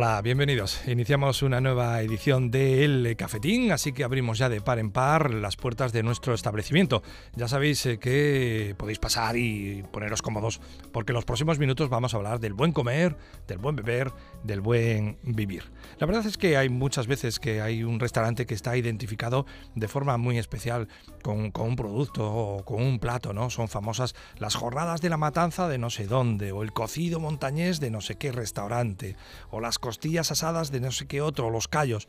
[0.00, 0.86] Hola, bienvenidos.
[0.86, 5.34] Iniciamos una nueva edición de El Cafetín, así que abrimos ya de par en par
[5.34, 7.02] las puertas de nuestro establecimiento.
[7.34, 10.60] Ya sabéis eh, que podéis pasar y poneros cómodos,
[10.92, 13.16] porque en los próximos minutos vamos a hablar del buen comer,
[13.48, 14.12] del buen beber,
[14.44, 15.64] del buen vivir.
[15.98, 19.88] La verdad es que hay muchas veces que hay un restaurante que está identificado de
[19.88, 20.86] forma muy especial
[21.24, 23.50] con, con un producto o con un plato, ¿no?
[23.50, 27.80] Son famosas las jornadas de la matanza de no sé dónde, o el cocido montañés
[27.80, 29.16] de no sé qué restaurante,
[29.50, 32.08] o las costillas asadas de no sé qué otro, los callos.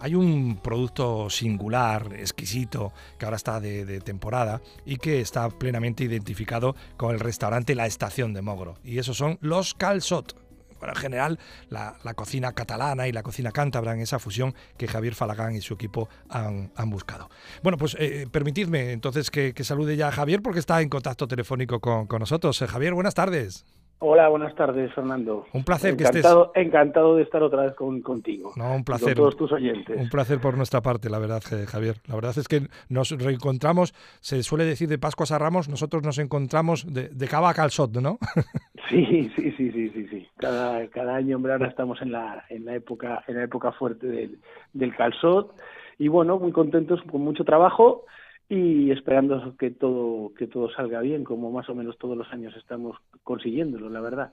[0.00, 6.74] Hay un producto singular, exquisito, que ahora está de, temporada y que está plenamente identificado
[6.96, 8.78] con el restaurante La Estación de Mogro.
[8.82, 10.36] Y esos son los calzot.
[10.80, 11.38] Bueno, en general,
[11.68, 15.74] la, cocina catalana y la cocina cántabra en esa fusión que Javier Falagán y su
[15.74, 17.30] equipo han, buscado.
[17.62, 21.78] Bueno, pues eh, permitidme entonces que, salude ya a Javier porque está en contacto telefónico
[21.78, 22.60] con, con nosotros.
[22.60, 23.64] Eh, Javier, buenas tardes.
[24.02, 25.44] Hola, buenas tardes, Fernando.
[25.52, 26.24] Un placer que estés.
[26.54, 28.52] Encantado de estar otra vez contigo.
[28.56, 29.08] No, un placer.
[29.08, 29.94] Con todos tus oyentes.
[29.94, 31.96] Un placer por nuestra parte, la verdad, Javier.
[32.08, 36.18] La verdad es que nos reencontramos, se suele decir de Pascuas a Ramos, nosotros nos
[36.18, 38.18] encontramos de, de cava a calzot, ¿no?
[38.88, 40.28] Sí, sí, sí, sí, sí, sí.
[40.36, 44.08] Cada, cada año, hombre, ahora estamos en la, en la época, en la época fuerte
[44.08, 44.40] del,
[44.72, 45.54] del calzot.
[45.96, 48.04] Y bueno, muy contentos, con mucho trabajo
[48.50, 52.52] y esperando que todo que todo salga bien como más o menos todos los años
[52.56, 54.32] estamos consiguiéndolo la verdad.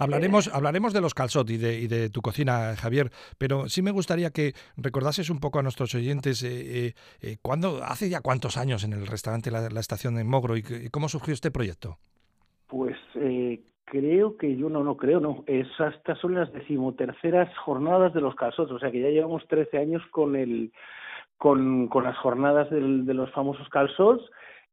[0.00, 3.82] Hablaremos eh, hablaremos de los calzot y de, y de tu cocina Javier pero sí
[3.82, 8.20] me gustaría que recordases un poco a nuestros oyentes eh, eh, eh cuándo hace ya
[8.20, 11.98] cuántos años en el restaurante la, estación de Mogro y, cómo surgió este proyecto
[12.66, 12.96] pues
[13.84, 15.44] creo que yo no no creo no.
[15.46, 19.78] Es, estas son las decimoterceras jornadas de los calzot o sea que ya llevamos 13
[19.78, 20.72] años con el
[21.40, 24.22] con, con las jornadas del, de los famosos calzots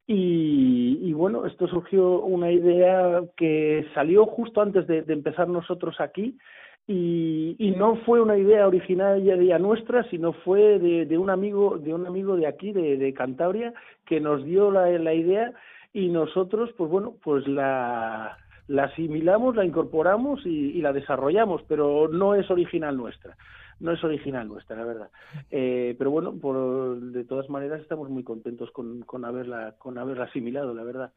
[0.06, 5.96] y, y, bueno, esto surgió una idea que salió justo antes de, de empezar nosotros
[6.02, 6.38] aquí.
[6.86, 12.06] Y, y, no fue una idea originaria nuestra, sino fue de, un amigo de un
[12.06, 13.74] amigo de aquí, de, de Cantabria,
[14.06, 15.54] que nos dio la, la, idea.
[15.94, 22.10] Y nosotros, pues bueno, pues la, la asimilamos, la incorporamos y, y la desarrollamos, pero
[22.10, 23.38] no es original nuestra
[23.80, 25.10] no es original nuestra, la verdad.
[25.52, 30.26] Eh, pero bueno, por, de todas maneras estamos muy contentos con, con, haberla, con haberla
[30.26, 31.14] asimilado, la verdad.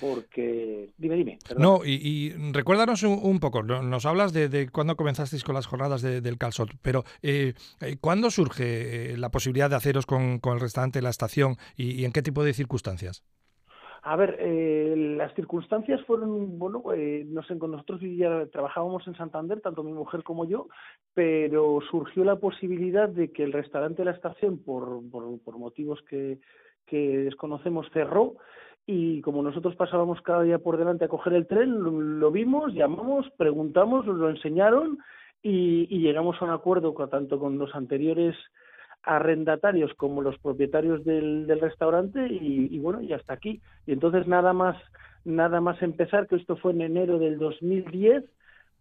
[0.00, 1.38] Porque, dime, dime.
[1.56, 6.38] No, y, recuérdanos un, poco, nos hablas de, de cuándo comenzasteis con las jornadas del
[6.38, 11.10] calzot, pero eh, eh, ¿cuándo surge la posibilidad de haceros con, con el restaurante La
[11.10, 13.24] Estación y en qué tipo de circunstancias?
[14.02, 19.14] A ver, eh, las circunstancias fueron, bueno, eh, no sé, con nosotros ya trabajábamos en
[19.14, 20.68] Santander, tanto mi mujer como yo,
[21.12, 26.00] pero surgió la posibilidad de que el restaurante de la estación, por, por, por motivos
[26.08, 26.38] que,
[26.86, 28.36] que desconocemos, cerró.
[28.86, 33.30] Y como nosotros pasábamos cada día por delante a coger el tren, lo, vimos, llamamos,
[33.36, 34.98] preguntamos, nos lo enseñaron
[35.42, 38.34] y, y llegamos a un acuerdo tanto con los anteriores
[39.02, 43.60] arrendatarios como los propietarios del, del restaurante y, y, bueno, y hasta aquí.
[43.86, 44.76] Y entonces nada más,
[45.24, 48.24] nada más empezar, que esto fue en enero del 2010,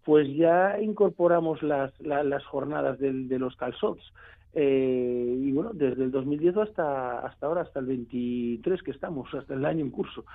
[0.03, 4.03] pues ya incorporamos las, las jornadas del, de los calzots.
[4.53, 9.53] Eh, y bueno, desde el 2010 hasta, hasta ahora, hasta el 23 que estamos, hasta
[9.53, 10.25] el año en curso.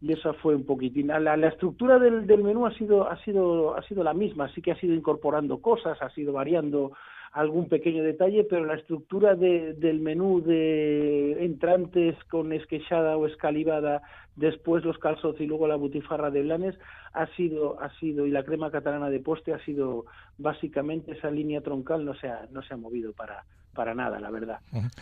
[0.00, 1.08] Y esa fue un poquitín.
[1.08, 4.62] La, la estructura del, del menú ha sido, ha, sido, ha sido la misma, sí
[4.62, 6.92] que ha sido incorporando cosas, ha sido variando
[7.34, 14.02] algún pequeño detalle, pero la estructura de, del menú de entrantes con esquechada o escalivada,
[14.36, 16.76] después los calzots y luego la butifarra de Blanes
[17.12, 20.06] ha sido ha sido y la crema catalana de poste ha sido
[20.38, 24.30] básicamente esa línea troncal no se ha, no se ha movido para para nada, la
[24.30, 24.60] verdad.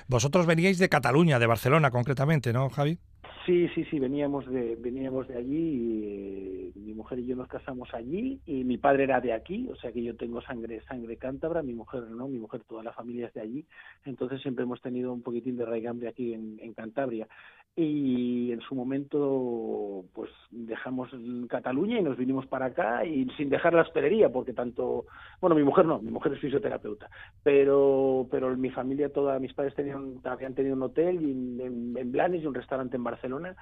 [0.08, 2.98] Vosotros veníais de Cataluña, de Barcelona concretamente, ¿no, Javi?
[3.44, 7.48] Sí, sí, sí, veníamos de, veníamos de allí, y, eh, mi mujer y yo nos
[7.48, 11.16] casamos allí y mi padre era de aquí, o sea que yo tengo sangre, sangre
[11.16, 13.66] cántabra, mi mujer no, mi mujer toda la familia es de allí,
[14.04, 17.26] entonces siempre hemos tenido un poquitín de raigambre aquí en, en Cantabria
[17.74, 21.08] y en su momento pues dejamos
[21.48, 25.06] Cataluña y nos vinimos para acá y sin dejar la hostelería porque tanto
[25.40, 27.08] bueno mi mujer no mi mujer es fisioterapeuta
[27.42, 32.46] pero pero mi familia toda mis padres tenían habían tenido un hotel en, Blanes y
[32.46, 33.56] un restaurante en Barcelona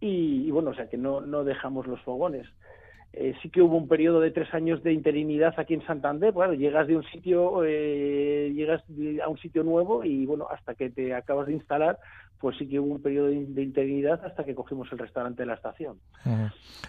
[0.00, 2.48] y, y, bueno o sea que no no dejamos los fogones
[3.14, 6.32] eh, sí que hubo un periodo de tres años de interinidad aquí en Santander.
[6.32, 8.82] Bueno, llegas de un sitio, eh, llegas
[9.22, 11.98] a un sitio nuevo y bueno, hasta que te acabas de instalar,
[12.42, 15.54] pues sí que hubo un periodo de, interinidad hasta que cogimos el restaurante de la
[15.54, 16.00] estación.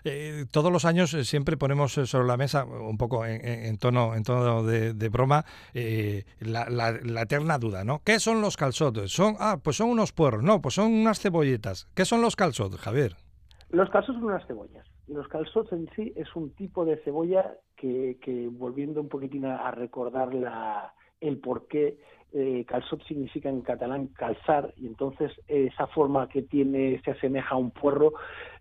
[0.03, 3.77] eh, todos los años eh, siempre ponemos eh, sobre la mesa, un poco en, en
[3.77, 5.45] tono, en tono de, de broma,
[5.75, 8.01] eh, la, la, la, eterna duda, ¿no?
[8.03, 9.11] ¿Qué son los calzotes?
[9.11, 11.87] Son, ah, pues son unos puerros, no, pues son unas cebolletas.
[11.93, 13.15] ¿Qué son los calzotes, Javier?
[13.69, 18.17] Los calzotes son unas cebollas Los calzots en sí es un tipo de cebolla que,
[18.23, 21.99] que volviendo un poquitín a, recordar la, el por qué
[22.33, 27.57] eh, calzot significa en catalán calzar y entonces esa forma que tiene se asemeja a
[27.57, 28.13] un puerro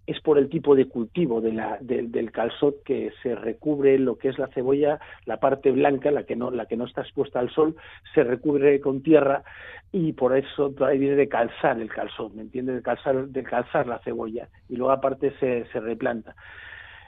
[0.06, 4.28] es por el tipo de cultivo de la, del calzot que se recubre lo que
[4.28, 7.50] es la cebolla, la parte blanca, la que no, la que no está expuesta al
[7.50, 7.76] sol,
[8.14, 9.44] se recubre con tierra
[9.92, 12.76] y por eso viene de calzar el calzot, ¿me entiendes?
[12.76, 16.34] De calzar, de calzar la cebolla y luego aparte se, se replanta.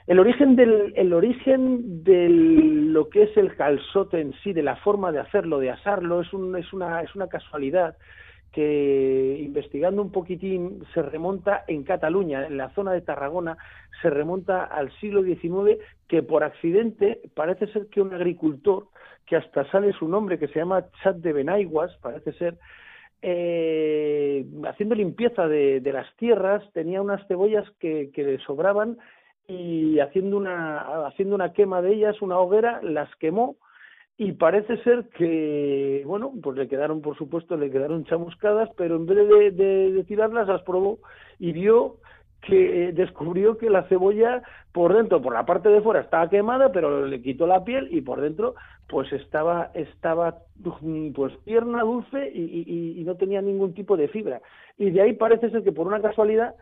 [0.07, 4.75] El origen del el origen de lo que es el calzote en sí, de la
[4.75, 7.97] forma de hacerlo, de asarlo, es, un, es, una, es una casualidad
[8.55, 13.57] que investigando un poquitín se remonta en Cataluña, en la zona de Tarragona,
[14.01, 15.77] se remonta al siglo XIX,
[16.07, 18.87] que por accidente parece ser que un agricultor,
[19.25, 22.57] que hasta sale su nombre, que se llama Chat de Benaiguas, parece ser,
[23.21, 28.97] eh, haciendo limpieza de, las tierras, tenía unas cebollas que, que le sobraban
[29.47, 33.55] y haciendo una, haciendo una quema de ellas, una hoguera, las quemó
[34.17, 39.05] y parece ser que, bueno, pues le quedaron, por supuesto, le quedaron chamuscadas, pero en
[39.05, 39.17] vez
[39.57, 40.99] de, de, tirarlas, las probó
[41.37, 41.97] y vio
[42.41, 46.71] que eh, descubrió que la cebolla por dentro, por la parte de fuera estaba quemada,
[46.71, 48.55] pero le quitó la piel y por dentro
[48.87, 50.37] pues estaba estaba
[51.15, 54.41] pues tierna, dulce y, y, no tenía ningún tipo de fibra.
[54.77, 56.53] Y de ahí parece ser que por una casualidad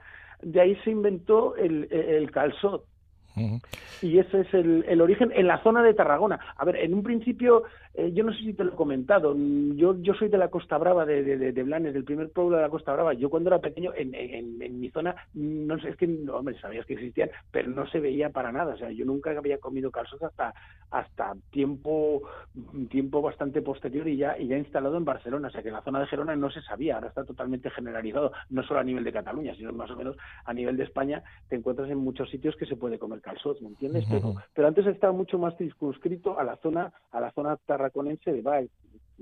[0.43, 2.85] de ahí se inventó el, el calzot
[4.01, 6.39] y ese es el, el, origen en la zona de Tarragona.
[6.55, 7.63] A ver, en un principio,
[7.95, 9.35] eh, yo no sé si te lo he comentado,
[9.75, 12.63] yo, yo soy de la Costa Brava de, de, de, Blanes, del primer pueblo de
[12.63, 13.13] la Costa Brava.
[13.13, 16.59] Yo cuando era pequeño, en, en, en mi zona, no sé, es que, no, hombre,
[16.59, 18.75] sabías que existían, pero no se veía para nada.
[18.75, 20.53] O sea, yo nunca había comido calzos hasta,
[20.93, 22.21] hasta tiempo,
[22.89, 25.47] tiempo bastante posterior y ya, y ya instalado en Barcelona.
[25.47, 28.31] O sea, que en la zona de Gerona no se sabía, ahora está totalmente generalizado,
[28.51, 31.23] no solo a nivel de Cataluña, sino más o menos a nivel de España.
[31.49, 34.05] Te encuentras en muchos sitios que se puede comer calzot, ¿me entiendes?
[34.07, 38.41] pero, pero antes estaba mucho más circunscrito a la zona, a la zona tarraconense de
[38.43, 38.69] Baez.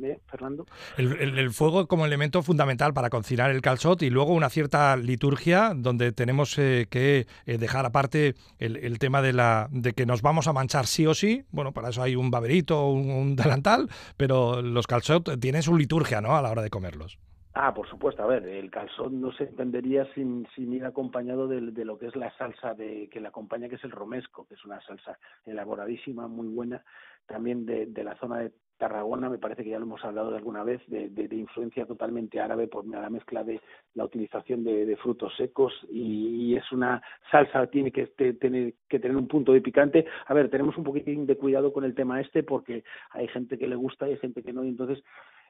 [0.03, 0.65] ¿Eh, Fernando.
[0.97, 6.11] El, fuego como elemento fundamental para cocinar el calzot y luego una cierta liturgia donde
[6.11, 10.53] tenemos eh, que eh, dejar aparte el, tema de la de que nos vamos a
[10.53, 11.43] manchar sí o sí.
[11.51, 16.21] Bueno, para eso hay un baberito, un, un delantal, pero los calzot tienen su liturgia,
[16.21, 16.35] ¿no?
[16.35, 17.19] A la hora de comerlos.
[17.53, 18.23] Ah, por supuesto.
[18.23, 22.07] A ver, el calzón no se entendería sin, sin ir acompañado de, de, lo que
[22.07, 25.19] es la salsa de que le acompaña, que es el romesco, que es una salsa
[25.45, 26.81] elaboradísima, muy buena,
[27.27, 28.51] también de, de la zona de
[28.81, 32.39] Tarragona, me parece que ya lo hemos hablado de alguna vez, de, de, influencia totalmente
[32.39, 33.61] árabe por la mezcla de
[33.93, 39.27] la utilización de, frutos secos y, es una salsa, tiene que tener, que tener un
[39.27, 40.07] punto de picante.
[40.25, 43.67] A ver, tenemos un poquitín de cuidado con el tema este porque hay gente que
[43.67, 45.03] le gusta y hay gente que no, y entonces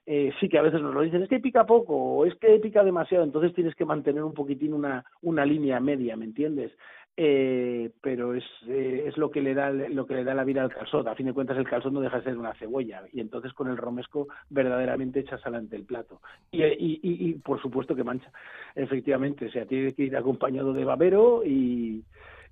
[0.06, 2.60] eh, sí que a veces nos lo dicen, es que pica poco o es que
[2.60, 6.74] pica demasiado, entonces tienes que mantener un poquitín una, una línea media, ¿me entiendes?
[7.24, 10.64] Eh, pero es, eh, es lo que le da lo que le da la vida
[10.64, 11.08] al calzón.
[11.08, 13.70] A fin de cuentas el calzón no deja de ser una cebolla y entonces con
[13.70, 16.20] el romesco verdaderamente echas adelante el plato.
[16.50, 18.32] Y, y, y, por supuesto que mancha,
[18.74, 22.04] efectivamente, o sea, tiene que ir acompañado de babero y,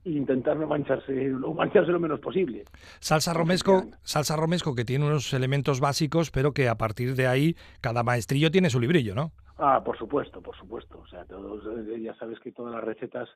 [0.05, 2.65] intentar no mancharse o mancharse lo menos posible.
[2.99, 7.55] Salsa romesco, salsa romesco que tiene unos elementos básicos, pero que a partir de ahí
[7.81, 9.31] cada maestrillo tiene su librillo, ¿no?
[9.61, 10.99] Ah, por supuesto, por supuesto.
[10.99, 13.27] O sea, todos, eh, ya sabes que todas las recetas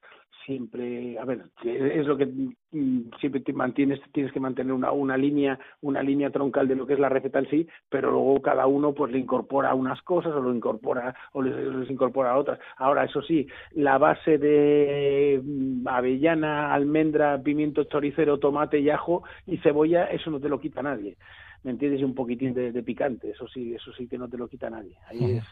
[0.46, 5.18] siempre, a ver, es lo que mm, siempre te mantienes, tienes que mantener una, una
[5.18, 8.68] línea, una línea troncal de lo que es la receta en sí, pero luego cada
[8.68, 12.58] uno pues le incorpora unas cosas o lo incorpora o les, incorpora otras.
[12.77, 19.58] Ahora, eso sí, la base de mm, avellana, almendra, pimiento choricero, tomate y ajo y
[19.58, 21.18] cebolla, eso no te lo quita nadie.
[21.63, 22.00] ¿Me entiendes?
[22.00, 24.98] Y un poquitín de, picante, eso sí, eso sí que no te lo quita nadie.
[25.10, 25.44] Ahí es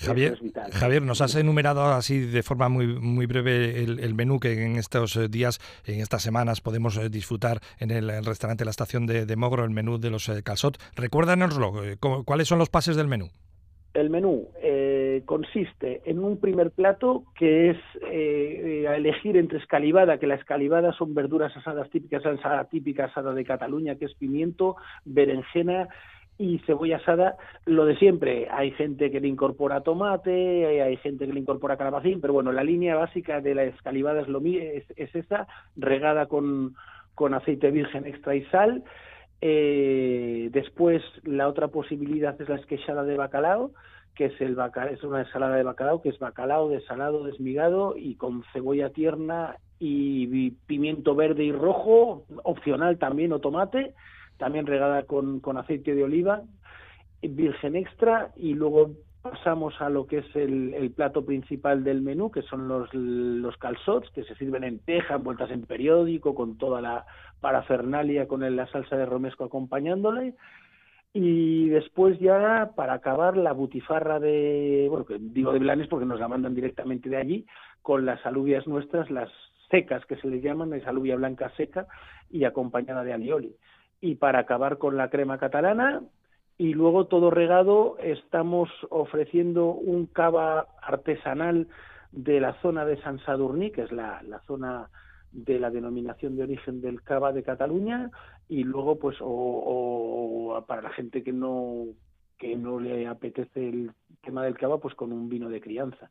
[0.00, 0.38] Javier,
[0.72, 5.14] Javier, nos has enumerado así de forma muy, muy breve el, menú que en estos
[5.16, 9.62] eh, días, en estas semanas, podemos eh, disfrutar en el, restaurante La Estación de, Mogro,
[9.64, 10.78] el menú de los eh, calzot.
[10.96, 11.72] Recuérdanoslo,
[12.24, 13.28] ¿cuáles son los pases del menú?
[13.92, 14.48] El menú
[15.26, 17.76] consiste en un primer plato que es
[18.88, 23.44] a elegir entre escalivada, que la escalivada son verduras asadas típicas, salsa típica asada de
[23.44, 25.88] Cataluña, que es pimiento, berenjena,
[26.40, 28.48] y cebolla asada, lo de siempre.
[28.50, 32.64] Hay gente que le incorpora tomate, hay gente que le incorpora calabacín, pero bueno, la
[32.64, 36.76] línea básica de la escalivada es, lo, es, es esa, regada con,
[37.14, 38.84] con aceite virgen extra y sal.
[39.42, 43.72] Eh, después, la otra posibilidad es la esqueixada de bacalao,
[44.14, 44.56] que es, el
[44.90, 50.52] es una ensalada de bacalao, que es bacalao desalado, desmigado y con cebolla tierna y
[50.66, 53.92] pimiento verde y rojo, opcional también, o tomate
[54.40, 56.42] también regada con, con aceite de oliva,
[57.22, 58.92] virgen extra y luego
[59.22, 64.10] pasamos a lo que es el, plato principal del menú, que son los, los calzots,
[64.12, 67.04] que se sirven en teja, envueltas en periódico, con toda la
[67.40, 70.34] parafernalia, con la salsa de romesco acompañándole.
[71.12, 76.20] Y después ya, para acabar, la butifarra de, bueno, que digo de Blanes porque nos
[76.20, 77.46] la mandan directamente de allí,
[77.82, 79.28] con las alubias nuestras, las
[79.70, 81.86] secas que se les llaman, es alubia blanca seca
[82.30, 83.54] y acompañada de alioli.
[84.00, 86.02] Y para acabar con la crema catalana,
[86.60, 91.68] y luego todo regado estamos ofreciendo un cava artesanal
[92.12, 94.90] de la zona de San Sadurní, que es la, zona
[95.32, 98.10] de la denominación de origen del cava de Cataluña.
[98.48, 101.86] Y luego pues o, para la gente que no
[102.36, 103.92] que no le apetece el
[104.22, 106.10] tema del cava pues con un vino de crianza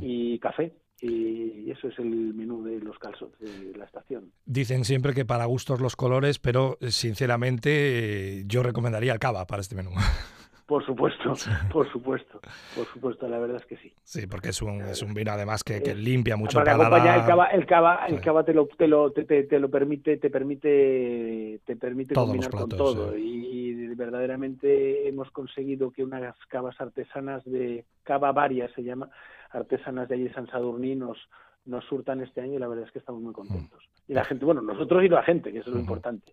[0.00, 4.32] y café y eso es el menú de los calzos de la estación.
[4.46, 9.46] Dicen siempre que para gustos los colores, pero eh, sinceramente eh, yo recomendaría el cava
[9.46, 9.90] para este menú.
[10.68, 11.32] Por supuesto,
[11.72, 12.40] por supuesto,
[12.76, 13.90] por supuesto, la verdad es que sí.
[14.04, 17.20] Sí, porque es un, es un vino además que, limpia mucho el paladar.
[17.20, 21.60] El cava, el cava, el cava te, lo, te, lo, te, lo permite, te permite,
[21.64, 23.16] te permite combinar con todo.
[23.16, 29.08] Y, verdaderamente hemos conseguido que unas cavas artesanas de cava varias se llama,
[29.50, 31.16] artesanas de allí de San Sadurní nos,
[31.64, 33.82] nos surtan este año y la verdad es que estamos muy contentos.
[34.08, 36.32] Y la gente, bueno, nosotros y la gente, que eso es lo importante.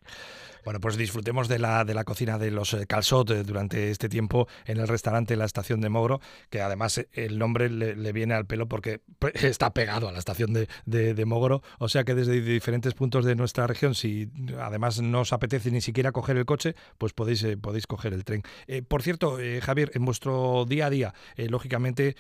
[0.66, 4.10] Bueno, pues disfrutemos de la, de la cocina de los eh, calzot eh, durante este
[4.10, 8.34] tiempo en el restaurante La Estación de Mogro, que además eh, el nombre le, viene
[8.34, 9.02] al pelo porque
[9.36, 13.36] está pegado a la estación de, de, Mogro, o sea que desde diferentes puntos de
[13.36, 14.28] nuestra región, si
[14.60, 18.42] además no os apetece ni siquiera coger el coche, pues podéis, podéis coger el tren.
[18.88, 22.16] por cierto, Javier, en vuestro día a día, lógicamente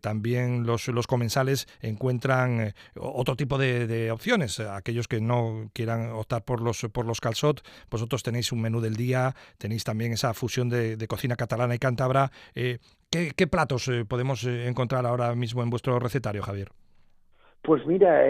[0.00, 6.44] también los, los comensales encuentran otro tipo de, de opciones, aquellos que no quieran optar
[6.44, 10.68] por los, por los calzot, vosotros tenéis un menú del día, tenéis también esa fusión
[10.68, 12.30] de, cocina catalana y cántabra.
[12.54, 12.78] Eh,
[13.10, 16.68] ¿qué, platos eh, podemos eh, encontrar ahora mismo en vuestro recetario, Javier?
[17.62, 18.24] Pues mira,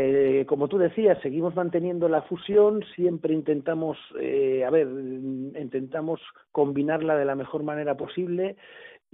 [0.44, 7.34] como tú decías, seguimos manteniendo la fusión, siempre intentamos, a ver, intentamos combinarla de la
[7.34, 8.56] mejor manera posible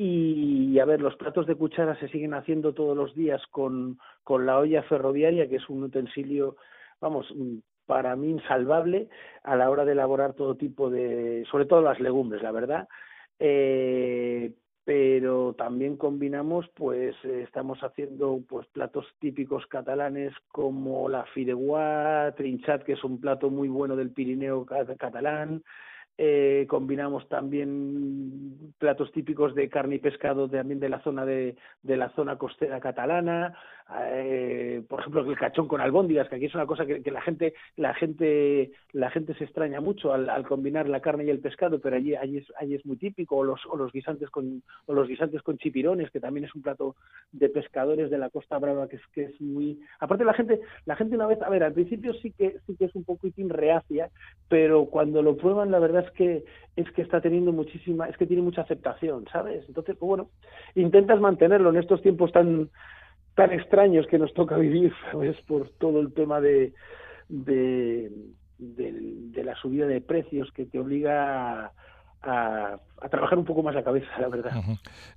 [0.00, 4.46] y, a ver, los platos de cuchara se siguen haciendo todos los días con, con
[4.46, 6.54] la olla ferroviaria, que es un utensilio,
[7.00, 7.32] vamos,
[7.86, 9.08] para mí insalvable
[9.42, 12.88] a la hora de elaborar todo tipo de, sobre todo las legumbres, la verdad.
[13.38, 14.52] Eh,
[14.84, 22.94] pero también combinamos, pues estamos haciendo pues platos típicos catalanes como la fideuà, trinchat, que
[22.94, 25.62] es un plato muy bueno del Pirineo catalán,
[26.20, 31.96] eh, combinamos también platos típicos de carne y pescado también de la zona de, de
[31.96, 33.56] la zona costera catalana.
[34.02, 37.54] Eh, por ejemplo el cachón con albóndigas que aquí es una cosa que, la gente
[37.76, 41.96] la gente la gente se extraña mucho al, combinar la carne y el pescado pero
[41.96, 43.36] allí allí es, allí es muy típico.
[43.36, 46.60] O los o los guisantes con o los guisantes con chipirones que también es un
[46.60, 46.96] plato
[47.32, 50.96] de pescadores de la Costa Brava que es que es muy aparte la gente la
[50.96, 54.10] gente una vez a ver al principio sí que sí que es un poquitín reacia
[54.48, 56.44] pero cuando lo prueban la verdad que
[56.76, 59.64] es que está teniendo muchísima, es que tiene mucha aceptación, ¿sabes?
[59.68, 60.30] Entonces, pues bueno,
[60.74, 62.70] intentas mantenerlo en estos tiempos tan
[63.34, 65.40] tan extraños que nos toca vivir, ¿sabes?
[65.42, 66.72] Por todo el tema de,
[67.28, 68.10] de,
[68.58, 71.72] de la subida de precios que te obliga a,
[72.22, 72.78] a,
[73.10, 74.52] trabajar un poco más la cabeza, la verdad.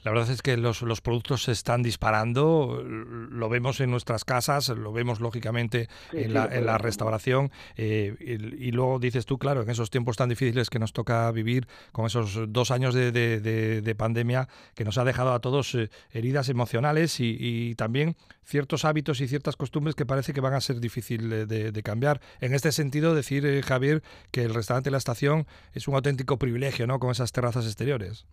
[0.03, 4.69] La verdad es que los, los, productos se están disparando, lo vemos en nuestras casas,
[4.69, 9.69] lo vemos lógicamente en, la, en, la, restauración eh, y, luego dices tú, claro, en
[9.69, 14.47] esos tiempos tan difíciles que nos toca vivir, con esos dos años de, de, pandemia
[14.75, 19.55] que nos ha dejado a todos eh, heridas emocionales y, también ciertos hábitos y ciertas
[19.55, 22.21] costumbres que parece que van a ser difíciles de, cambiar.
[22.41, 26.85] En este sentido, decir, eh, Javier, que el restaurante La Estación es un auténtico privilegio,
[26.99, 28.27] con esas terrazas exteriores.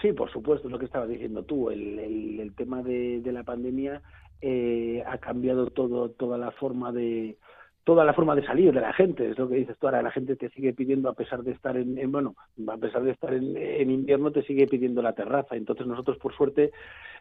[0.00, 1.70] Sí, por supuesto, lo que estabas diciendo tú.
[1.70, 4.02] El, el, tema de, de, la pandemia
[4.40, 7.38] eh, ha cambiado todo, toda la forma de,
[7.84, 10.10] toda la forma de salir de la gente, es lo que dices tú ahora, la
[10.10, 12.34] gente te sigue pidiendo a pesar de estar en, bueno,
[12.68, 16.72] a pesar de estar en, invierno te sigue pidiendo la terraza, entonces nosotros por suerte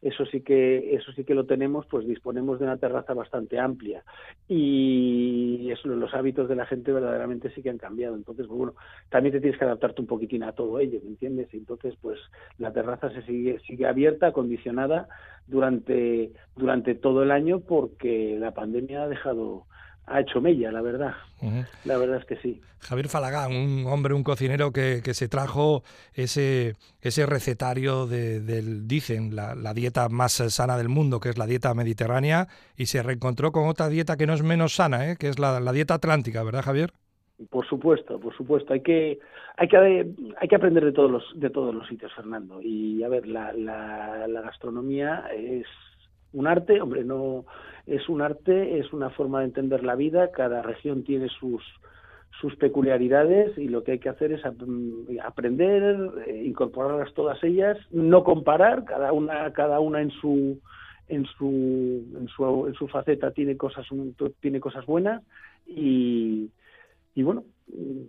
[0.01, 4.04] eso sí que eso sí que lo tenemos, pues disponemos de una terraza bastante amplia.
[4.48, 8.74] Y eso, los hábitos de la gente verdaderamente sí que han cambiado, entonces pues bueno,
[9.10, 11.48] también te tienes que adaptarte un poquitín a todo ello, ¿me entiendes?
[11.54, 12.20] Entonces pues
[12.58, 15.08] la terraza se sigue sigue abierta, acondicionada
[15.48, 19.66] durante durante todo el año porque la pandemia ha dejado
[20.10, 21.13] ha hecho mella, la verdad.
[21.86, 22.62] La verdad es que sí.
[22.80, 29.36] Javier Falagán, un hombre, un cocinero que, se trajo ese, ese recetario de, del, dicen,
[29.36, 33.68] la, dieta más sana del mundo, que es la dieta mediterránea, y se reencontró con
[33.68, 35.16] otra dieta que no es menos sana, ¿eh?
[35.18, 36.92] que es la, dieta atlántica, ¿verdad, Javier?
[37.50, 38.74] Por supuesto, por supuesto.
[38.74, 39.20] Hay que,
[39.56, 42.60] hay que, hay que aprender de todos los, de todos los sitios, Fernando.
[42.62, 45.66] Y a ver, la, la, la gastronomía es
[46.34, 47.46] un arte, hombre, no
[47.89, 50.31] es un arte, es una forma de entender la vida.
[50.31, 51.63] Cada región tiene sus
[52.39, 58.24] sus peculiaridades y lo que hay que hacer es aprender, eh, incorporarlas todas ellas, no
[58.24, 60.60] comparar, cada una, cada una en su
[61.10, 63.86] en su, en su, en su faceta tiene cosas
[64.39, 65.24] tiene cosas buenas
[65.65, 66.51] y,
[67.15, 67.43] y bueno,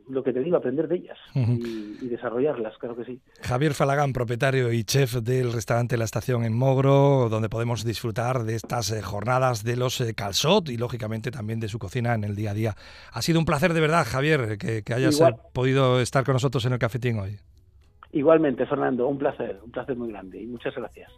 [0.09, 3.21] lo que te digo, aprender de ellas y, desarrollarlas, claro que sí.
[3.43, 8.57] Javier Falagán, propietario y chef del restaurante La Estación en Mogro, donde podemos disfrutar de
[8.57, 12.35] estas eh, jornadas de los eh, calzot y lógicamente también de su cocina en el
[12.35, 12.75] día a día.
[13.13, 16.73] Ha sido un placer de verdad, Javier, que, hayas eh, podido estar con nosotros en
[16.73, 17.39] el cafetín hoy.
[18.13, 21.13] Igualmente, Fernando, un placer, un placer muy grande y muchas gracias.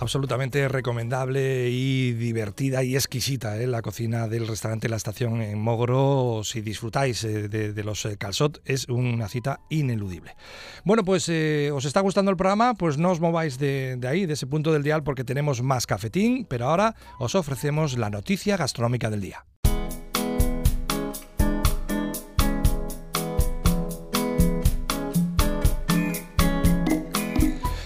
[0.00, 3.66] Absolutamente recomendable y divertida y exquisita ¿eh?
[3.66, 6.42] la cocina del restaurante La Estación en Mogro.
[6.44, 10.36] Si disfrutáis eh, de, los eh, calzot, es una cita ineludible.
[10.84, 14.32] Bueno, pues os está gustando el programa, pues no os mováis de, de ahí, de
[14.32, 19.10] ese punto del dial, porque tenemos más cafetín, pero ahora os ofrecemos la noticia gastronómica
[19.10, 19.44] del día.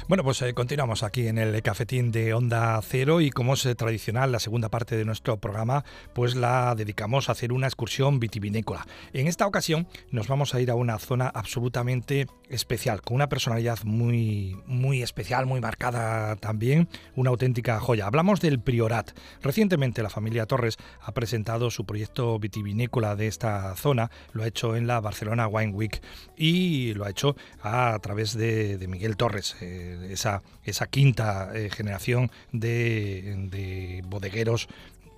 [0.06, 3.74] Bueno, pues eh, continuamos aquí en el cafetín de Onda Cero y como es eh,
[3.74, 5.82] tradicional, la segunda parte de nuestro programa,
[6.12, 8.86] pues la dedicamos a hacer una excursión vitivinícola.
[9.14, 13.78] En esta ocasión nos vamos a ir a una zona absolutamente especial, con una personalidad
[13.84, 18.06] muy, muy especial, muy marcada también, una auténtica joya.
[18.06, 19.10] Hablamos del Priorat.
[19.42, 24.76] Recientemente la familia Torres ha presentado su proyecto vitivinícola de esta zona, lo ha hecho
[24.76, 26.00] en la Barcelona Wine Week
[26.36, 29.56] y lo ha hecho a través de, Miguel Torres.
[29.60, 34.68] Eh, esa, esa quinta eh, generación de, bodegueros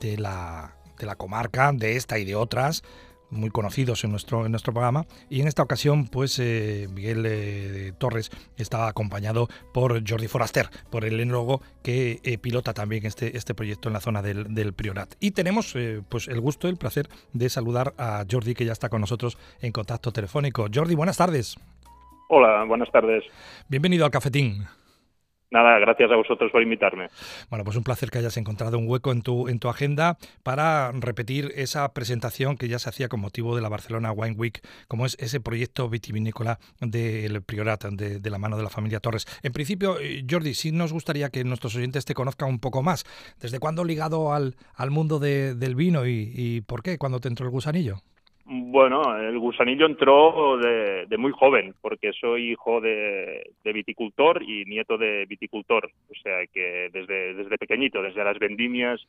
[0.00, 2.82] de la, de la comarca, de esta y de otras,
[3.30, 5.06] muy conocidos en nuestro, en nuestro programa.
[5.28, 11.04] Y en esta ocasión, pues eh, Miguel eh, Torres estaba acompañado por Jordi Foraster, por
[11.04, 15.14] el enólogo que pilota también este, este proyecto en la zona del, del Priorat.
[15.20, 15.74] Y tenemos
[16.08, 19.72] pues el gusto, el placer de saludar a Jordi, que ya está con nosotros en
[19.72, 20.66] contacto telefónico.
[20.72, 21.56] Jordi, buenas tardes.
[22.28, 23.24] Hola, buenas tardes.
[23.68, 24.66] Bienvenido al cafetín.
[25.50, 27.08] Nada, gracias a vosotros por invitarme.
[27.50, 30.90] Bueno, pues un placer que hayas encontrado un hueco en tu, en tu agenda para
[30.92, 35.06] repetir esa presentación que ya se hacía con motivo de la Barcelona Wine Week, como
[35.06, 39.26] es ese proyecto vitivinícola del Priorat, de, la mano de la familia Torres.
[39.44, 43.04] En principio, eh, Jordi, sí nos gustaría que nuestros oyentes te conozcan un poco más.
[43.40, 46.98] ¿Desde cuándo ligado al, al mundo del vino y, y por qué?
[46.98, 48.02] ¿Cuándo te entró el gusanillo?
[48.68, 55.24] Bueno, el gusanillo entró de, muy joven, porque soy hijo de, viticultor y nieto de
[55.26, 55.88] viticultor.
[56.10, 59.00] O sea que desde, desde pequeñito, desde las vendimias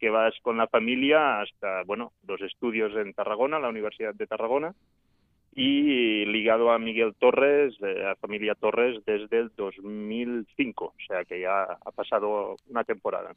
[0.00, 4.74] que vas con la familia hasta, bueno, los estudios en Tarragona, la Universidad de Tarragona,
[5.56, 11.40] y ligado a Miguel Torres, de la familia Torres, desde el 2005, o sea que
[11.40, 13.34] ya ha pasado una temporada.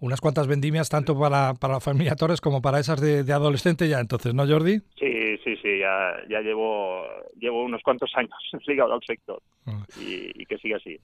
[0.00, 4.00] Unas cuantas vendimias tanto para, para la familia Torres como para esas de, adolescente ya
[4.00, 4.80] entonces, ¿no Jordi?
[4.98, 7.04] Sí, sí, sí, ya, ya llevo,
[7.38, 8.32] llevo unos cuantos años
[8.66, 9.84] ligado al sector ah.
[10.00, 10.98] y, que sigue así.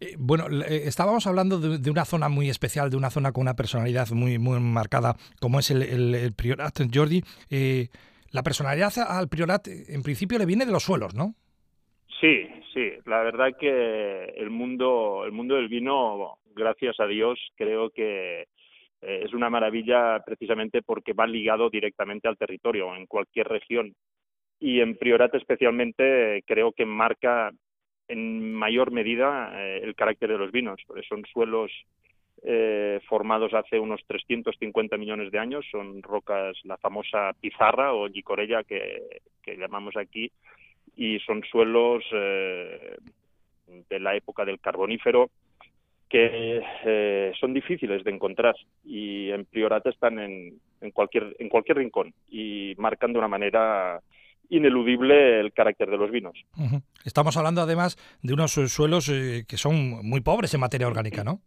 [0.00, 3.54] Eh, bueno, eh, estábamos hablando de, una zona muy especial, de una zona con una
[3.54, 7.22] personalidad muy, muy marcada como es el, el, Priorat, Jordi.
[7.50, 7.88] Eh,
[8.32, 11.34] la personalidad al Priorat en principio le viene de los suelos, ¿no?
[12.20, 12.92] Sí, sí.
[13.06, 19.22] La verdad que el mundo, el mundo del vino, gracias a Dios, creo que eh,
[19.24, 23.94] es una maravilla precisamente porque va ligado directamente al territorio en cualquier región.
[24.60, 27.50] Y en Priorat especialmente creo que marca
[28.08, 31.70] en mayor medida eh, el carácter de los vinos, porque son suelos
[32.44, 35.64] eh, formados hace unos 350 millones de años.
[35.70, 40.32] Son rocas, la famosa pizarra o gicorella que, llamamos aquí,
[40.96, 42.96] y son suelos eh,
[43.88, 45.30] de la época del carbonífero
[46.08, 50.60] que eh, son difíciles de encontrar y en Priorat están en,
[50.92, 54.00] cualquier, en cualquier rincón y marcan de una manera
[54.50, 56.34] ineludible el carácter de los vinos.
[57.06, 61.40] Estamos hablando además de unos suelos que son muy pobres en materia orgánica, ¿no?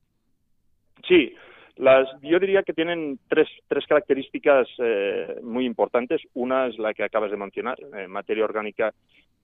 [1.08, 1.34] Sí,
[1.78, 6.22] las, yo diría que tienen tres, tres características eh, muy importantes.
[6.34, 8.94] Una es la que acabas de mencionar, eh, materia orgánica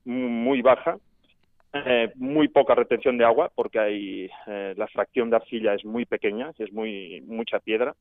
[0.06, 0.98] muy baja,
[1.74, 6.52] eh, muy poca retención de agua, porque hay, la fracción de arcilla es muy pequeña,
[6.58, 7.96] es muy mucha piedra.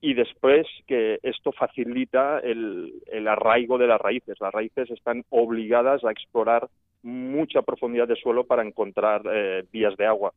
[0.00, 4.38] Y después que esto facilita el, el arraigo de las raíces.
[4.40, 6.68] Las raíces están obligadas a explorar
[7.02, 9.22] mucha profundidad de suelo para encontrar
[9.72, 10.32] vías de agua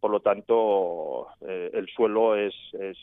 [0.00, 2.96] por lo tanto, el suelo es, es,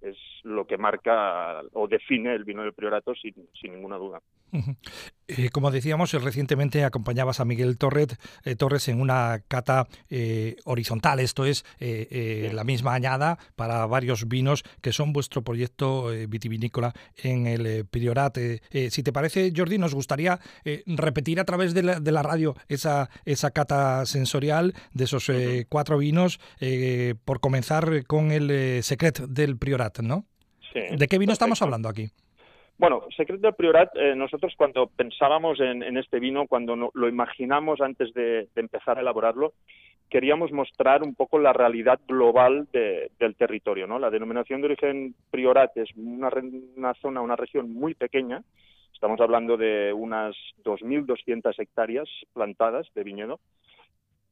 [0.00, 4.20] es, lo que marca o define el vino del Priorato sin, sin ninguna duda.
[5.36, 8.08] Eh, como decíamos, recientemente acompañabas a Miguel Torres,
[8.44, 14.64] eh, Torres en una cata eh, horizontal, esto es la misma añada para varios vinos
[14.80, 18.38] que son vuestro proyecto vitivinícola en el Priorat.
[18.90, 20.40] si te parece, Jordi, nos gustaría
[20.86, 25.30] repetir a través de la, radio esa, esa cata sensorial de esos
[25.68, 26.40] cuatro vinos,
[27.24, 30.26] por comenzar con el secret del Priorat, ¿no?
[30.74, 32.10] ¿De qué vino estamos hablando aquí?
[32.80, 38.14] Bueno, Secret del Priorat, eh, nosotros cuando pensábamos en, este vino, cuando lo imaginamos antes
[38.14, 39.52] de, empezar a elaborarlo,
[40.08, 43.86] queríamos mostrar un poco la realidad global del territorio.
[43.86, 43.98] ¿no?
[43.98, 48.42] La denominación de origen Priorat es una, zona, una región muy pequeña,
[48.94, 53.40] estamos hablando de unas 2.200 hectáreas plantadas de viñedo,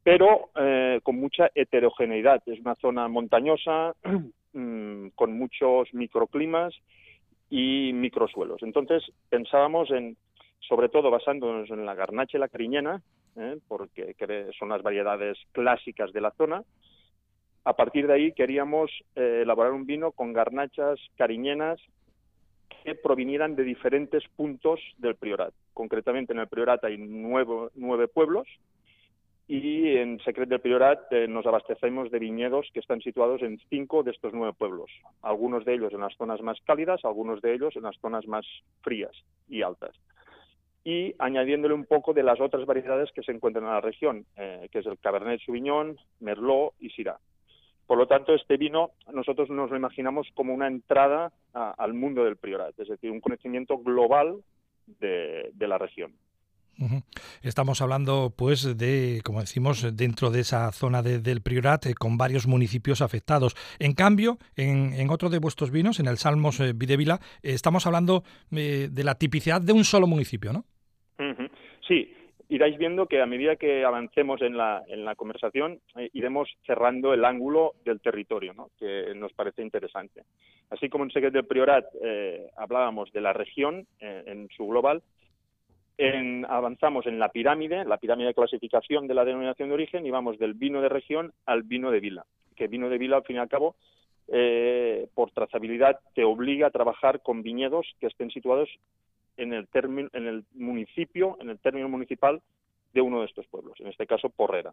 [0.03, 2.43] pero eh, con mucha heterogeneidad.
[2.47, 3.93] Es una zona montañosa,
[4.55, 6.75] mm, con muchos microclimas,
[7.51, 8.63] y microsuelos.
[8.63, 10.17] Entonces pensábamos en,
[10.61, 13.03] sobre todo basándonos en la garnacha y la cariñena,
[13.37, 13.59] ¿eh?
[13.69, 14.15] porque
[14.59, 16.63] son las variedades clásicas de la zona.
[17.65, 21.81] A partir de ahí queríamos eh, elaborar un vino con garnachas cariñenas
[22.85, 25.53] que provinieran de diferentes puntos del Priorat.
[25.75, 28.47] Concretamente en el Priorat hay nueve pueblos,
[29.49, 34.03] y en Secret del Priorat eh, nos abastecemos de viñedos que están situados en cinco
[34.03, 34.91] de estos nueve pueblos,
[35.23, 38.45] algunos de ellos en las zonas más cálidas, algunos de ellos en las zonas más
[38.83, 39.13] frías
[39.49, 39.97] y altas.
[40.85, 44.69] Y añadiéndole un poco de las otras variedades que se encuentran en la región, eh,
[44.71, 47.19] que es el Cabernet Sauvignon, Merlot y Syrah.
[47.87, 52.37] Por lo tanto, este vino nosotros nos lo imaginamos como una entrada al mundo del
[52.37, 54.43] Priorat, es decir, un conocimiento global
[54.87, 56.13] de la región.
[57.43, 62.47] Estamos hablando, pues, de, como decimos, dentro de esa zona del Priorat, eh, con varios
[62.47, 63.57] municipios afectados.
[63.81, 68.23] En cambio, en, otro de vuestros vinos, en el Salmos eh, Videvila, eh, estamos hablando
[68.51, 70.65] de la tipicidad de un solo municipio, ¿no?
[71.87, 72.15] Sí,
[72.49, 75.81] iráis viendo que a medida que avancemos en la, en la conversación,
[76.13, 78.71] iremos cerrando el ángulo del territorio, ¿no?
[78.79, 80.23] que nos parece interesante.
[80.71, 81.87] Así como en Secret del Priorat
[82.57, 85.03] hablábamos de la región en su global,
[86.49, 90.39] avanzamos en la pirámide, la pirámide de clasificación de la denominación de origen, y vamos
[90.39, 92.25] del vino de región al vino de vila.
[92.57, 93.77] Que vino de vila, al fin y al cabo,
[94.29, 98.69] eh, por trazabilidad, te obliga a trabajar con viñedos que estén situados
[99.37, 102.43] en el, en el municipio, en el término municipal
[102.93, 104.73] de uno de estos pueblos, en este caso Porrera.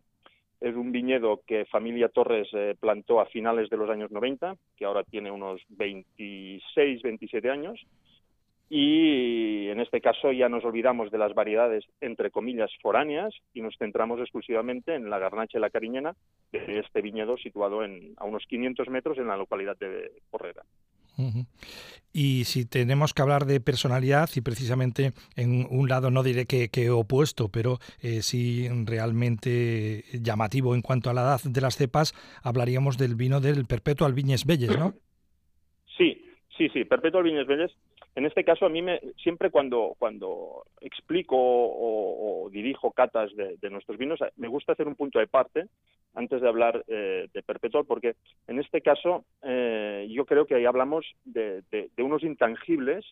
[0.61, 4.85] Es un viñedo que Familia Torres eh, plantó a finales de los años 90, que
[4.85, 7.79] ahora tiene unos 26, 27 años,
[8.69, 13.77] y en este caso ya nos olvidamos de las variedades entre comillas foráneas y nos
[13.77, 16.15] centramos exclusivamente en la garnacha y la cariñena
[16.51, 20.63] de este viñedo situado en, a unos 500 metros en la localidad de Porrera.
[22.11, 26.89] Y si tenemos que hablar de personalidad, y precisamente en un lado no diré que,
[26.89, 32.97] opuesto, pero eh, sí realmente llamativo en cuanto a la edad de las cepas, hablaríamos
[32.97, 34.93] del vino del Perpetual Viñes Belles, ¿no?
[35.97, 36.21] Sí,
[36.57, 37.71] sí, sí, Perpetual Viñes Belles
[38.15, 43.97] en este caso, a mí me, siempre cuando, cuando explico o, dirijo catas de, nuestros
[43.97, 45.65] vinos, me gusta hacer un punto de parte
[46.13, 48.15] antes de hablar eh, de Perpetual, porque
[48.47, 51.61] en este caso eh, yo creo que ahí hablamos de,
[51.97, 53.05] unos intangibles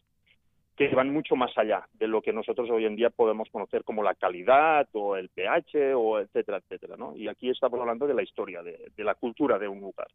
[0.78, 4.04] que van mucho más allá de lo que nosotros hoy en día podemos conocer como
[4.04, 7.16] la calidad o el pH o etcétera, etcétera, ¿no?
[7.16, 10.08] Y aquí estamos hablando de la historia, de, de la cultura de un lugar.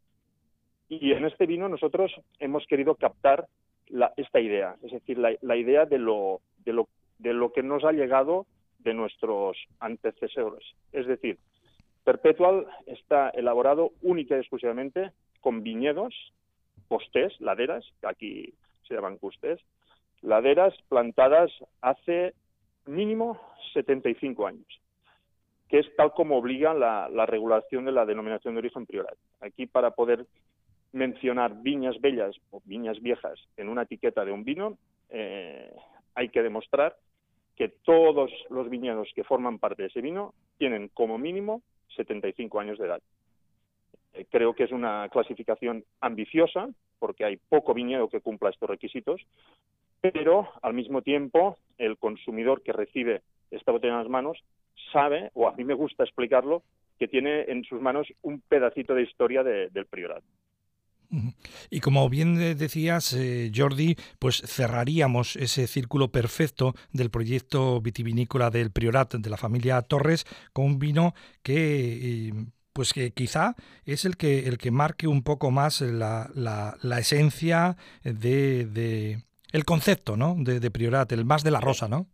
[0.88, 3.46] Y en este vino nosotros hemos querido captar
[4.16, 7.92] esta idea, es decir, la, idea de lo, de, lo, de lo que nos ha
[7.92, 8.46] llegado
[8.78, 10.64] de nuestros antecesores.
[10.92, 11.38] Es decir,
[12.04, 16.14] Perpetual está elaborado única y exclusivamente con viñedos,
[16.88, 18.54] postés, laderas, que aquí
[18.86, 19.60] se llaman custés,
[20.22, 21.50] laderas plantadas
[21.82, 22.32] hace
[22.86, 23.38] mínimo
[23.74, 24.80] 75 años,
[25.68, 29.14] que es tal como obliga la, la regulación de la denominación de origen prioral.
[29.40, 30.24] Aquí, para poder
[30.92, 34.78] mencionar viñas bellas o viñas viejas en una etiqueta de un vino,
[35.10, 35.70] eh,
[36.14, 36.96] hay que demostrar
[37.56, 41.62] que todos los viñedos que forman parte de ese vino tienen como mínimo
[41.96, 43.02] 75 años de edad.
[44.14, 49.20] Eh, creo que es una clasificación ambiciosa porque hay poco viñedo que cumpla estos requisitos,
[50.00, 54.38] pero al mismo tiempo el consumidor que recibe esta botella en las manos
[54.92, 56.62] sabe, o a mí me gusta explicarlo,
[56.98, 60.26] que tiene en sus manos un pedacito de historia del priorato.
[61.70, 68.70] Y como bien decías, eh, Jordi, pues cerraríamos ese círculo perfecto del proyecto vitivinícola del
[68.70, 72.28] Priorat de la familia Torres con un vino que...
[72.28, 72.32] Eh,
[72.74, 77.76] pues que quizá es el que, el que marque un poco más la, la, esencia
[78.04, 80.36] de, de, el concepto, ¿no?
[80.38, 82.06] De, de Priorat, el más de la rosa, ¿no?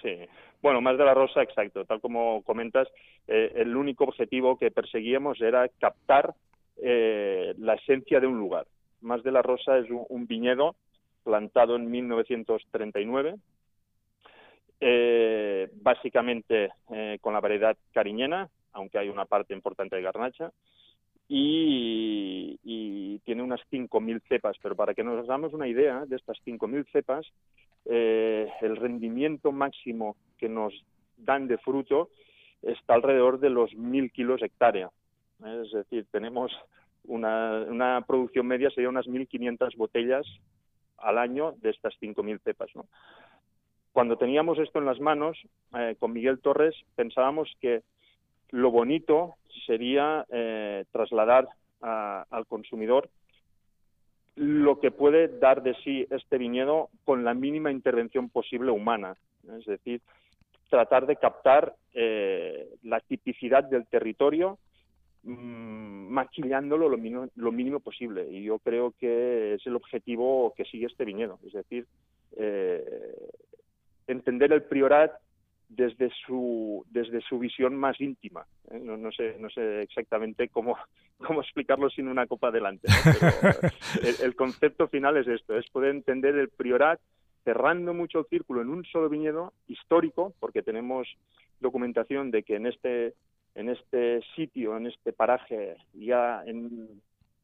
[0.00, 0.16] Sí.
[0.62, 1.84] Bueno, más de la rosa, exacto.
[1.84, 2.88] Tal como comentas,
[3.28, 6.34] eh, el único objetivo que perseguíamos era captar
[6.76, 8.66] eh, la esencia de un lugar.
[9.00, 10.74] Más de la rosa es un, viñedo
[11.22, 13.36] plantado en 1939,
[14.80, 16.70] eh, básicamente
[17.20, 20.52] con la variedad cariñena, aunque hay una parte importante de garnacha,
[21.28, 24.56] y, tiene unas 5.000 cepas.
[24.62, 27.26] Pero para que nos hagamos una idea de estas 5.000 cepas,
[27.84, 30.72] eh, el rendimiento máximo que nos
[31.16, 32.10] dan de fruto
[32.62, 34.90] está alrededor de los 1.000 kilos hectárea.
[35.44, 36.52] Es decir, tenemos
[37.04, 40.26] una, una producción media, sería unas 1.500 botellas
[40.98, 42.70] al año de estas 5.000 cepas.
[43.92, 45.38] Cuando teníamos esto en las manos,
[45.74, 47.82] eh, con Miguel Torres, pensábamos que
[48.50, 49.34] lo bonito
[49.66, 51.48] sería eh, trasladar
[51.80, 53.08] al consumidor
[54.36, 59.16] lo que puede dar de sí este viñedo con la mínima intervención posible humana.
[59.58, 60.02] Es decir,
[60.68, 64.58] tratar de captar eh, la tipicidad del territorio
[65.26, 68.26] mmm, maquillándolo lo mínimo, lo mínimo, posible.
[68.30, 71.38] Y yo creo que es el objetivo que sigue este viñedo.
[71.46, 71.86] Es decir,
[72.36, 72.84] eh,
[74.06, 75.12] entender el priorat
[75.68, 78.78] desde su desde su visión más íntima ¿eh?
[78.80, 80.76] no, no, sé no sé exactamente cómo
[81.18, 82.86] cómo explicarlo sin una copa delante
[84.22, 87.00] el, concepto final es esto es poder entender el priorat
[87.42, 91.08] cerrando mucho el círculo en un solo viñedo histórico porque tenemos
[91.58, 93.14] documentación de que en este
[93.56, 97.02] en este sitio en este paraje ya en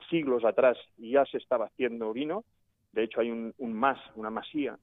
[0.09, 2.44] siglos atrás ya se estaba haciendo vino
[2.92, 4.79] de hecho hay un, más una masía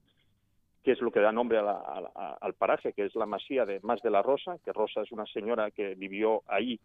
[0.82, 4.08] que es lo que da nombre al paraje, que es la masía de Más de
[4.08, 6.80] la Rosa, que Rosa es una señora que vivió ahí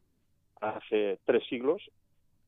[0.59, 1.81] hace tres siglos,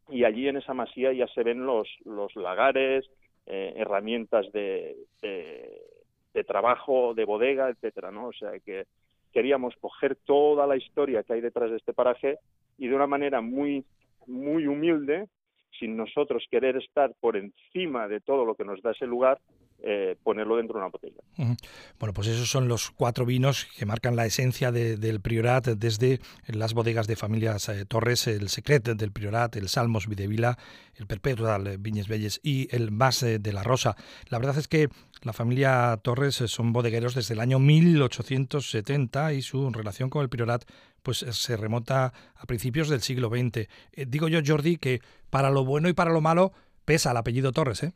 [0.09, 3.09] y allí en esa masía ya se ven los, los lagares,
[3.45, 8.27] eh, herramientas de, de, trabajo, de bodega, etcétera, ¿no?
[8.27, 8.85] O sea que
[9.31, 12.39] queríamos coger toda la historia que hay detrás de este paraje
[12.77, 13.85] y de una manera muy,
[14.25, 15.27] muy humilde,
[15.79, 19.39] sin nosotros querer estar por encima de todo lo que nos da ese lugar,
[19.83, 21.21] eh, ponerlo dentro de una botella.
[21.99, 26.73] Bueno, pues esos son los cuatro vinos que marcan la esencia del Priorat desde las
[26.73, 30.57] bodegas de familias eh, Torres, el Secret del Priorat, el Salmos Videvila,
[30.95, 33.95] el Perpetual Viñes Belles y el Más eh, de la Rosa.
[34.29, 34.89] La verdad es que
[35.21, 40.65] la familia Torres son bodegueros desde el año 1870 y su relación con el Priorat
[41.03, 43.69] pues se remonta a principios del siglo XX.
[44.07, 46.51] digo yo, Jordi, que para lo bueno y para lo malo
[46.83, 47.93] pesa el apellido Torres, ¿eh?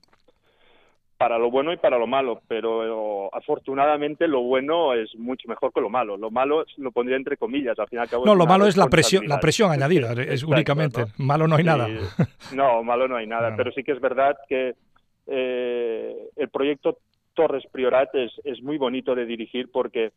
[1.21, 5.79] Para lo bueno y para lo malo, pero afortunadamente lo bueno es mucho mejor que
[5.79, 6.17] lo malo.
[6.17, 8.25] Lo malo lo pondría entre comillas, al fin y al cabo.
[8.25, 11.05] No, lo malo es la presión, la presión añadida, es únicamente.
[11.19, 11.87] Malo no hay nada.
[12.55, 14.73] No, malo no hay nada, pero sí que es verdad que
[15.27, 16.97] eh, el proyecto
[17.35, 20.11] Torres Priorat es, es muy bonito de dirigir porque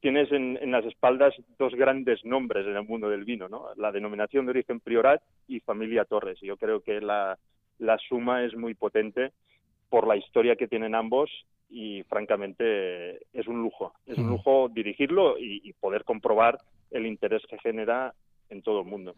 [0.00, 3.68] tienes en, en, las espaldas dos grandes nombres en el mundo del vino, ¿no?
[3.76, 6.38] La denominación de origen Priorat y Familia Torres.
[6.42, 7.38] Yo creo que la,
[7.78, 9.32] la suma es muy potente
[9.90, 11.30] por la historia que tienen ambos
[11.68, 16.58] y francamente es un lujo, es un lujo dirigirlo y, poder comprobar
[16.90, 18.14] el interés que genera
[18.48, 19.14] en todo el mundo.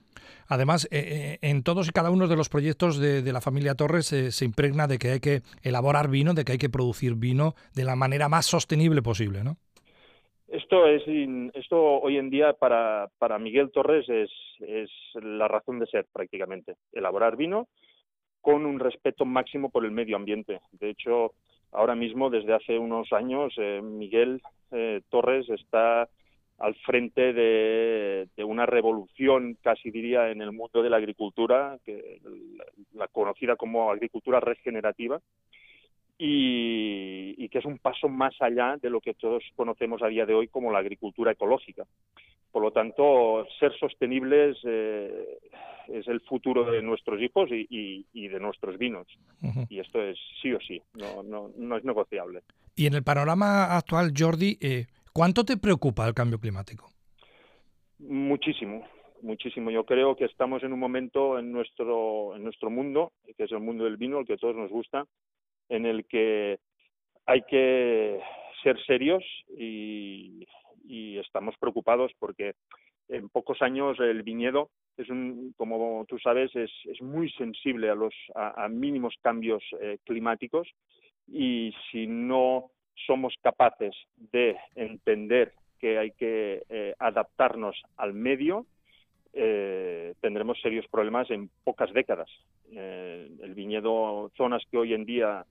[0.49, 4.13] Además, eh, eh, en todos y cada uno de los proyectos de, la familia Torres
[4.13, 7.55] eh, se impregna de que hay que elaborar vino, de que hay que producir vino
[7.75, 9.57] de la manera más sostenible posible, ¿no?
[10.49, 11.03] Esto es
[11.55, 14.31] esto hoy en día para, para Miguel Torres es,
[14.61, 16.77] es la razón de ser prácticamente.
[16.93, 17.69] Elaborar vino
[18.43, 20.61] con un respeto máximo por el medio ambiente.
[20.73, 21.33] De hecho,
[21.71, 26.09] ahora mismo, desde hace unos años, eh, Miguel eh, Torres está
[26.59, 32.21] al frente de, una revolución, casi diría, en el mundo de la agricultura, que,
[32.95, 35.21] la conocida como agricultura regenerativa,
[36.19, 40.35] y, que es un paso más allá de lo que todos conocemos a día de
[40.35, 41.85] hoy como la agricultura ecológica.
[42.51, 45.39] Por lo tanto, ser sostenibles eh,
[45.89, 49.07] es el futuro de nuestros hijos y, de nuestros vinos.
[49.69, 52.43] Y esto es sí o sí, no, no, no, es negociable.
[52.75, 56.91] Y en el panorama actual, Jordi, eh, ¿cuánto te preocupa el cambio climático?
[57.99, 58.87] Muchísimo,
[59.23, 59.71] muchísimo.
[59.71, 63.61] Yo creo que estamos en un momento en nuestro, en nuestro mundo, que es el
[63.61, 65.07] mundo del vino, el que a todos nos gusta,
[65.69, 66.59] en el que
[67.27, 68.21] hay que
[68.63, 69.25] ser serios
[69.57, 70.47] y,
[71.19, 72.55] estamos preocupados porque
[73.09, 77.95] en pocos años el viñedo es un, como tú sabes, es, es muy sensible a
[77.95, 80.69] los a, mínimos cambios eh, climáticos
[81.29, 82.71] y si no
[83.07, 88.67] somos capaces de entender que hay que eh, adaptarnos al medio,
[89.33, 92.29] eh, tendremos serios problemas en pocas décadas.
[92.71, 95.45] Eh, el viñedo, zonas que hoy en día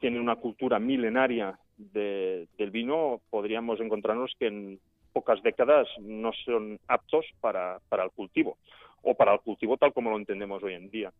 [0.00, 4.80] tienen una cultura milenaria del vino, podríamos encontrarnos que en
[5.14, 8.58] pocas décadas no son aptos para, para el cultivo
[9.02, 11.12] o para el cultivo tal como lo entendemos hoy en día.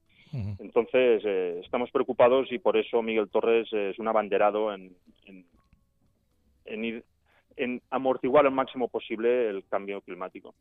[0.59, 4.93] Entonces, eh, estamos preocupados y por eso Miguel Torres es un abanderado en,
[5.27, 5.47] en,
[6.65, 7.05] en ir
[7.57, 10.55] en amortiguar al máximo posible el cambio climático.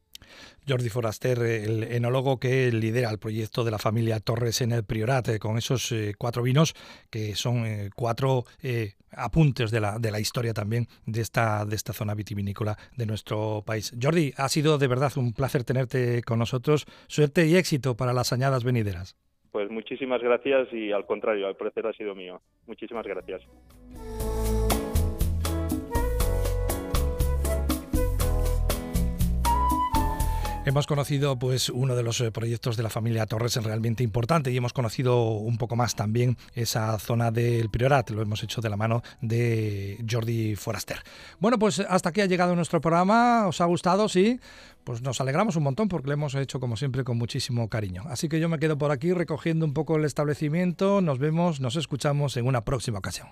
[0.67, 5.27] Jordi Foraster, el enólogo que lidera el proyecto de la familia Torres en el Priorat,
[5.29, 6.73] eh, con esos eh, cuatro vinos
[7.09, 8.45] que son eh, cuatro
[9.15, 13.63] apuntes de la, de la historia también de esta, de esta zona vitivinícola de nuestro
[13.65, 13.95] país.
[14.01, 16.85] Jordi, ha sido de verdad un placer tenerte con nosotros.
[17.07, 19.15] Suerte y éxito para las añadas venideras.
[19.51, 22.41] Pues muchísimas gracias y al contrario, el placer ha sido mío.
[22.65, 23.43] Muchísimas gracias.
[30.65, 34.55] Hemos conocido pues uno de los eh, proyectos de la familia Torres realmente importante y
[34.55, 38.77] hemos conocido un poco más también esa zona del Priorat, lo hemos hecho de la
[38.77, 41.03] mano de Jordi Foraster.
[41.39, 44.07] Bueno, pues hasta aquí ha llegado nuestro programa, ¿os ha gustado?
[44.07, 44.39] Sí,
[44.85, 48.03] pues nos alegramos un montón porque lo hemos hecho como siempre con muchísimo cariño.
[48.07, 51.75] Así que yo me quedo por aquí recogiendo un poco el establecimiento, nos vemos, nos
[51.75, 53.27] escuchamos en una próxima ocasión.